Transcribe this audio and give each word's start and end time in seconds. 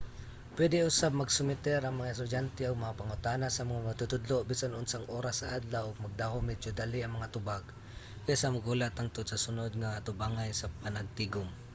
pwede 0.55 0.77
usab 0.89 1.13
magsumiter 1.15 1.81
ang 1.83 1.95
mga 1.97 2.13
estudyante 2.15 2.63
og 2.67 2.81
mga 2.83 2.97
pangutana 2.99 3.47
sa 3.51 3.67
mga 3.69 3.85
magtutudlo 3.89 4.37
bisan 4.51 4.75
unsang 4.81 5.05
oras 5.17 5.35
sa 5.37 5.51
adlaw 5.57 5.83
ug 5.89 6.03
magdahom 6.03 6.43
medyo 6.45 6.69
dali 6.79 6.97
nga 6.99 7.15
mga 7.17 7.31
tubag 7.35 7.63
kaysa 8.25 8.53
maghulat 8.55 8.93
hangtod 8.99 9.25
sa 9.27 9.41
sunod 9.45 9.71
nga 9.81 9.89
atubangay 9.99 10.49
nga 10.57 10.73
panagtigom 10.83 11.47